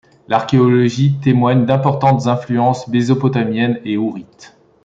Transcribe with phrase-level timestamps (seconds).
[0.27, 4.57] L’archéologie témoigne d'importantes influences mésopotamiennes et hourrites.